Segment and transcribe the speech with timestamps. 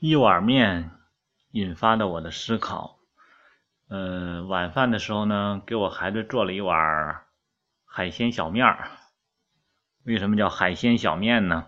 [0.00, 0.92] 一碗面
[1.50, 3.00] 引发的我的思考。
[3.88, 7.22] 嗯，晚饭的时候呢，给我孩子做了一碗
[7.84, 8.90] 海鲜小面儿。
[10.04, 11.66] 为什么叫海鲜小面呢？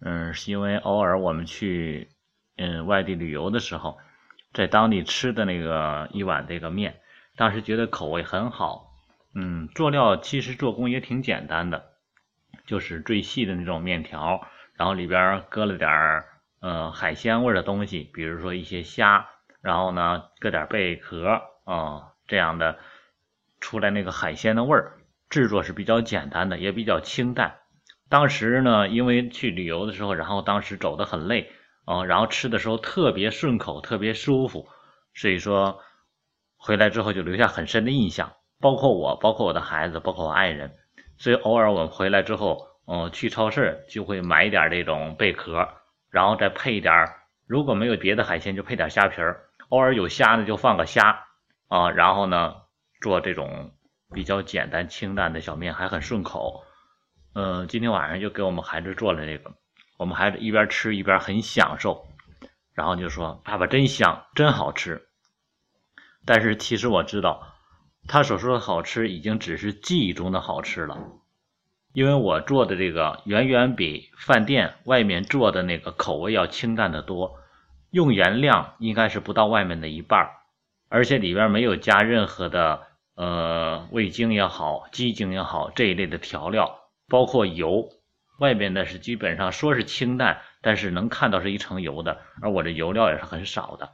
[0.00, 2.08] 嗯，是因为偶尔我们去
[2.56, 3.98] 嗯外地旅游的时候，
[4.54, 7.00] 在当地吃的那个一碗这个面，
[7.36, 8.94] 当时觉得口味很好。
[9.34, 11.90] 嗯，做料其实做工也挺简单的，
[12.64, 16.24] 就是最细的那种面条，然后里边搁了点儿。
[16.60, 19.28] 呃，海鲜味的东西，比如说一些虾，
[19.60, 22.78] 然后呢，搁点贝壳啊，这样的
[23.60, 27.58] 出来那个海鲜的味儿，制作是比较简单的，也比较清淡。
[28.08, 31.50] 当时呢，因为去旅游的时候，然后当时走的很累
[31.84, 34.68] 啊，然后吃的时候特别顺口，特别舒服，
[35.14, 35.80] 所以说
[36.56, 38.32] 回来之后就留下很深的印象。
[38.58, 40.76] 包括我，包括我的孩子，包括我爱人，
[41.18, 45.68] 所以偶尔我们回来之后，嗯，去超市就会买一点这种贝壳。
[46.10, 47.08] 然后再配一点，
[47.46, 49.44] 如果没有别的海鲜，就配点虾皮儿。
[49.68, 51.26] 偶尔有虾呢，就放个虾
[51.68, 51.90] 啊。
[51.90, 52.54] 然后呢，
[53.00, 53.72] 做这种
[54.14, 56.64] 比较简单清淡的小面，还很顺口。
[57.34, 59.52] 嗯，今天晚上就给我们孩子做了这个，
[59.98, 62.06] 我们孩子一边吃一边很享受，
[62.72, 65.08] 然后就说：“爸爸真香，真好吃。”
[66.24, 67.54] 但是其实我知道，
[68.08, 70.98] 他所说的好吃，已经只是记忆中的好吃了。
[71.96, 77.38] 因为我做的这个远远比饭店外面做的那个口味要清淡的多，
[77.90, 80.28] 用盐量应该是不到外面的一半
[80.90, 82.82] 而且里边没有加任何的
[83.14, 87.88] 呃味精也好、鸡精也好这一类的调料，包括油，
[88.40, 93.88] 外面的是基本上说是清淡，但是能看到是一层油的，而我这油料也是很少的，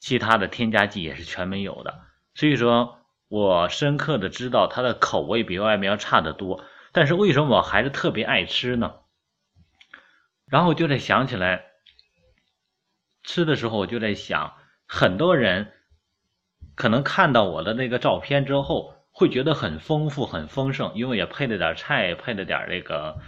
[0.00, 2.00] 其他的添加剂也是全没有的，
[2.34, 2.96] 所以说
[3.28, 6.64] 我深刻的知道它的口味比外面要差得多。
[6.92, 8.94] 但是为什么我孩子特别爱吃呢？
[10.46, 11.64] 然后我就在想起来，
[13.22, 14.54] 吃的时候我就在想，
[14.86, 15.72] 很多人
[16.74, 23.18] 可能看到我的那个照片之后，会觉得很丰富、很丰盛，因为也配了点菜，配了点这个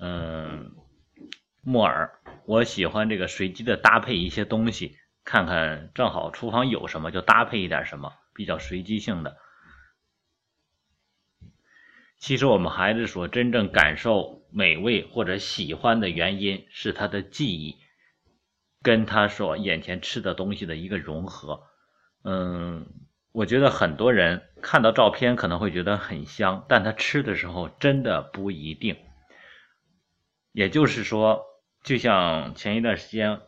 [0.00, 0.72] 嗯
[1.60, 2.10] 木耳。
[2.46, 9.36] 我喜欢这个随机的搭配一些东西，看看正好厨房有什么就搭配一点什么，比较随机性的。
[12.22, 17.78] 其实我们孩子所真正感受美味或者喜欢的原因，是他的记忆
[18.80, 21.64] 跟他所眼前吃的东西的一个融合。
[22.22, 22.86] 嗯，
[23.32, 28.96] 我觉得很多人看到照片可能会觉得很香，但他吃的时候真的不一定。
[30.52, 31.44] 也就是说，
[31.82, 33.40] 就像前一段时间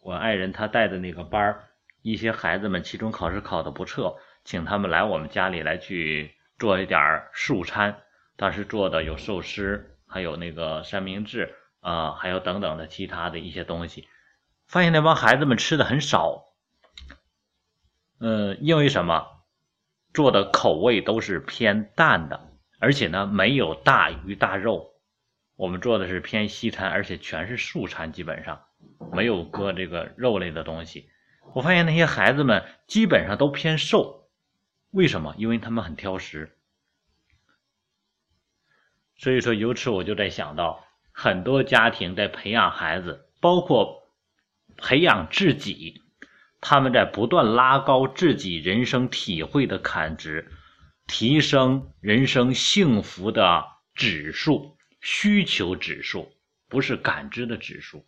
[0.00, 1.64] 我爱人他带的那个班儿，
[2.00, 8.02] 一些孩子们期中考试考的不错，请他们来我们家里来去做一点素餐。
[8.40, 14.08] 当时做的有寿司，还有那个三明治啊，还有等等的其他的一些东西。
[14.66, 16.46] 发现那帮孩子们吃的很少，
[18.18, 19.26] 嗯，因为什么？
[20.14, 24.94] 做的口味都是偏淡的，而且呢没有大鱼大肉。
[25.56, 28.62] 我们做的是偏西餐，而且全是素餐，基本上
[29.12, 31.10] 没有搁这个肉类的东西。
[31.54, 34.30] 我发现那些孩子们基本上都偏瘦，
[34.92, 35.34] 为什么？
[35.36, 36.56] 因为他们很挑食。
[39.22, 40.82] 所以说，由此我就在想到，
[41.12, 44.02] 很多家庭在培养孩子，包括
[44.78, 46.00] 培养自己，
[46.62, 50.50] 他们在不断拉高自己人生体会的坎值，
[51.06, 56.32] 提升人生幸福的指数、需求指数，
[56.70, 58.06] 不是感知的指数。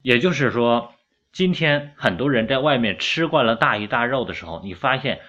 [0.00, 0.94] 也就是说，
[1.32, 5.20] 今天很多人在外面吃惯了大鱼大肉的时候，你发现。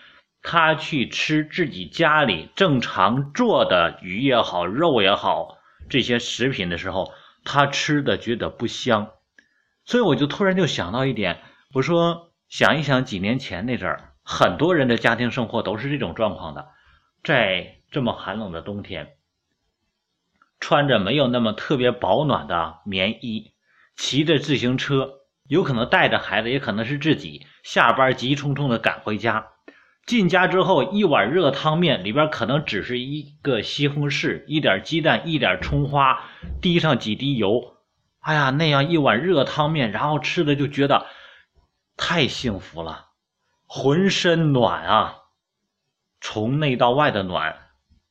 [0.47, 5.57] 他去吃自己家里正常做的鱼也好，肉也好，
[5.89, 7.11] 这些食品的时候，
[7.43, 9.09] 他吃的觉得不香，
[9.85, 11.41] 所以我就突然就想到一点，
[11.73, 16.67] 我说想一想几年前那阵儿，很多人的家庭生活都是这种状况的，
[17.23, 19.15] 在这么寒冷的冬天，
[20.59, 23.53] 穿着没有那么特别保暖的棉衣，
[23.95, 29.47] 骑着自行车，有可能带着孩子，也可能是自己下班急匆匆的赶回家。
[30.05, 36.29] 进家之后，一碗热汤面里边可能只是一个西红柿、一点鸡蛋、一点葱花，
[36.61, 37.77] 滴上几滴油。
[38.19, 41.07] 哎呀，那样一碗热汤面，然后吃的就觉得
[41.97, 43.07] 太幸福了，
[43.65, 45.15] 浑身暖啊，
[46.21, 47.57] 从内到外的暖，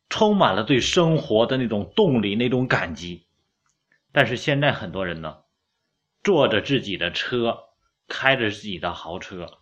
[0.09, 3.29] 充满了对生活的那种动力、那种感激。
[4.11, 5.37] 但是现在很多人呢，
[6.25, 7.57] 坐着自己的车，
[8.09, 9.59] 开着自己的豪车，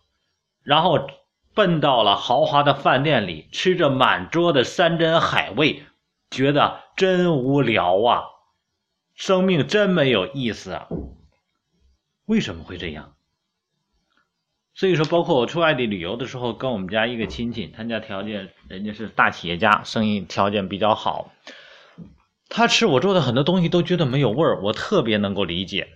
[0.63, 1.07] 然后。
[1.53, 5.83] 奔到了豪华的饭店里，吃着满桌的山珍海味，
[6.31, 8.23] 觉得真无聊啊！
[9.13, 10.87] 生命真没有意思啊！
[12.25, 13.13] 为什么会这样？
[14.73, 21.31] 所以说，包括我出外地旅游的时候，跟我们家一个亲戚，他家条件人家是大企业家，生意条件比较好。
[22.49, 25.89] 他吃我做的很多东西都觉得没有味儿，我特别能够理解。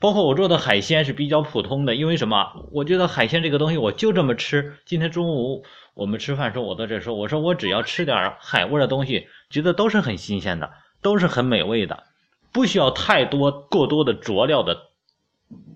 [0.00, 2.68] 包括我做的海鲜是比较普通的，因为什么？
[2.70, 4.76] 我觉得海鲜这个东西我就这么吃。
[4.86, 5.64] 今天中午
[5.94, 10.70] 我们吃饭时候，我在这说，我说我只要吃点海味的东西，觉得都是很新鲜的，
[11.02, 12.04] 都是很美味的，
[12.52, 14.82] 不需要太多过多的佐料的。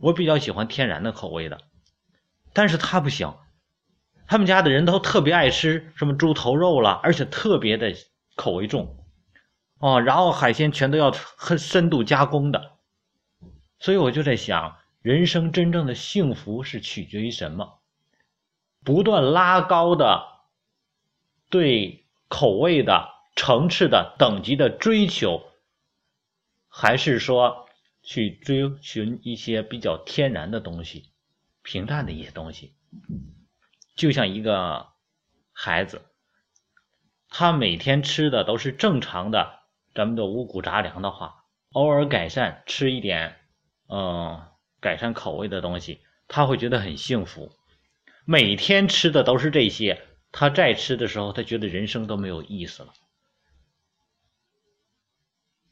[0.00, 1.58] 我比较喜欢天然的口味的。
[2.52, 3.34] 但是他不行，
[4.28, 7.94] 他们家的人都特别爱吃什么猪头肉了，而且特别的
[8.36, 8.98] 口味重，
[9.80, 12.71] 哦，然后海鲜全都要很深度加工的，
[13.82, 17.80] 所以我就在想，人生真正的幸福是取决于什么？
[18.84, 20.24] 不断拉高的
[21.50, 25.42] 对口味的层次的等级的追求，
[26.68, 27.68] 还是说
[28.04, 31.10] 去追寻一些比较天然的东西？
[31.62, 32.76] 平淡的一些东西，
[33.96, 34.90] 就像一个
[35.52, 36.02] 孩子，
[37.28, 39.58] 他每天吃的都是正常的，
[39.92, 43.40] 咱们的五谷杂粮的话，偶尔改善吃一点，
[43.94, 44.40] 嗯，
[44.80, 47.52] 改善口味的东西，他会觉得很幸福。
[48.24, 50.00] 每天吃的都是这些，
[50.32, 52.94] 他再吃的时候，他觉得人生都没有意思了。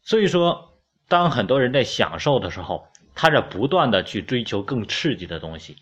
[0.02, 5.76] 所以说，当很多人在享受的时候，他在不断的去追求更刺激的东西，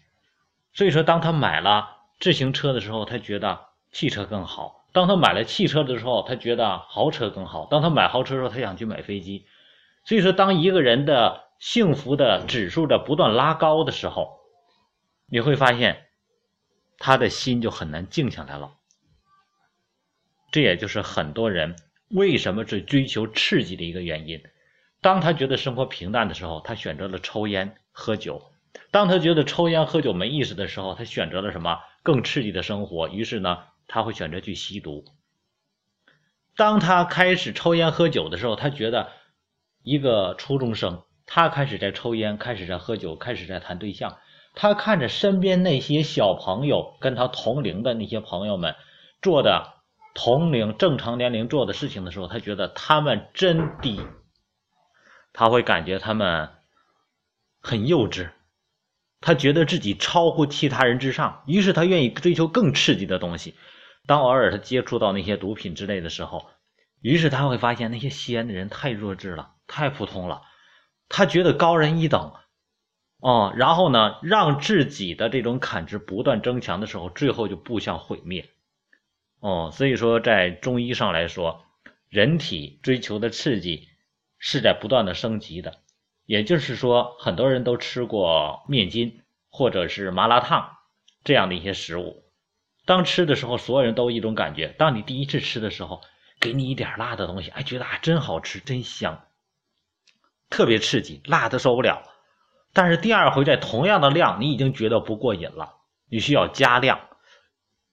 [0.73, 9.45] 所以说，当他买了自行车的时候，他觉得汽车更好；当他买了汽车的时候，他觉得豪车更好；当他买豪车的时候，他想去买飞机。
[10.05, 14.39] 所以说，当一个人的幸福的指数在不断拉高的时候，
[15.27, 16.07] 你会发现
[16.99, 18.75] 他的心就很难静下来了。
[20.51, 21.77] 这也就是很多人
[22.09, 24.43] 为什么是追求刺激的一个原因。
[25.01, 28.51] 当他觉得生活平淡的时候，他选择了抽烟喝酒；
[28.91, 33.09] 当他觉得抽烟喝酒没意思的时候，他选择了什么更刺激的生活？
[33.09, 35.05] 于是呢，他会选择去吸毒。
[36.57, 39.13] 当他开始抽烟喝酒的时候，他觉得
[39.83, 44.17] 一个初中生，他开始在抽烟，开始在喝酒，开始在谈对象。
[44.55, 48.75] 他看着身边那些小朋友跟他同龄的那些朋友们
[49.23, 49.75] 做的
[50.15, 54.01] 同龄正常年龄做的事情的时候，他觉得他们真低。
[55.33, 56.49] 他会感觉他们
[57.61, 58.31] 很幼稚，
[59.21, 63.55] 他觉得自己超乎其他人之上，于是他愿意追求更刺激的东西。
[64.07, 66.47] 当偶尔他接触到那些毒品之类的时候，
[67.01, 70.43] 于是他会发现那些吸烟的人太弱智了，太普通了，
[71.09, 72.33] 他觉得高人一等，
[73.19, 78.49] 哦，然后呢，让自己的这种感知不断增强的时候，最后就步向毁灭。
[79.41, 81.65] 哦，所以说在中医上来说，
[82.09, 83.89] 人体追求的刺激。
[84.41, 85.79] 是在不断的升级的，
[86.25, 90.77] 也就是说，很多人都吃过面筋或者是麻辣烫
[91.25, 92.23] 这样的一些食物。
[92.87, 96.03] 当吃的时候，所有人都有一种感觉：当你第一次吃的时候，
[96.39, 99.25] 给你一点辣的东西，哎，觉得啊真好吃，真香，
[100.51, 102.03] 特别刺激，辣的受不了。
[102.73, 105.77] 但是第二回在同样的量，你已经觉得不过瘾了，
[106.11, 107.01] 你需要加量。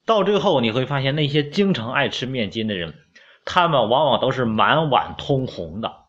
[0.06, 2.94] 到最后你会发现，那些经常爱吃面筋的人，
[3.44, 6.06] 他们往往都是满碗通红的。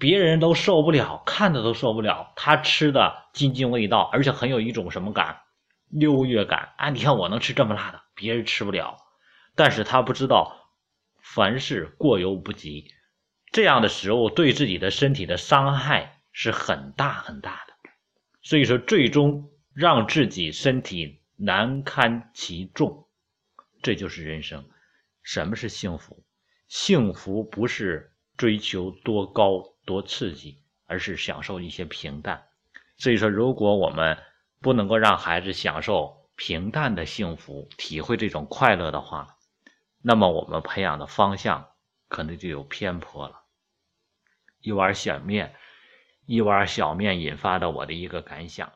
[0.00, 5.40] 别人都受不了，看的都受不了，他吃的津津味道，而且很有一种什么感，
[5.90, 6.90] 优越感啊！
[6.90, 8.96] 你看我能吃这么辣的，别人吃不了，
[9.56, 10.56] 但是他不知道，
[11.20, 12.92] 凡事过犹不及，
[13.52, 17.90] 这样的食物对自己的身体的伤害是很大很大的，
[18.42, 23.08] 所以说最终让自己身体难堪其重，
[23.82, 24.68] 这就是人生。
[25.22, 26.24] 什么是幸福？
[26.68, 29.74] 幸福不是追求多高。
[29.88, 32.42] 多刺激，而是享受一些平淡。
[32.98, 34.18] 所以说，如果我们
[34.60, 39.38] 不能够让孩子享受平淡的幸福，体会这种快乐的话，
[40.02, 41.70] 那么我们培养的方向
[42.08, 43.44] 可能就有偏颇了。
[44.60, 45.54] 一碗小面，
[46.26, 48.72] 一碗小面引发的我的一个感想。